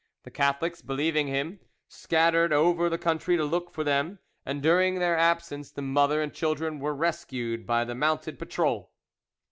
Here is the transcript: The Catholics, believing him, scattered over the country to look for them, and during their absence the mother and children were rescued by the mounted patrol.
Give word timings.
The 0.23 0.31
Catholics, 0.31 0.81
believing 0.81 1.27
him, 1.27 1.59
scattered 1.87 2.51
over 2.51 2.89
the 2.89 2.97
country 2.97 3.37
to 3.37 3.45
look 3.45 3.69
for 3.69 3.83
them, 3.83 4.17
and 4.47 4.59
during 4.59 4.97
their 4.97 5.15
absence 5.15 5.69
the 5.69 5.83
mother 5.83 6.23
and 6.23 6.33
children 6.33 6.79
were 6.79 6.95
rescued 6.95 7.67
by 7.67 7.85
the 7.85 7.93
mounted 7.93 8.39
patrol. 8.39 8.89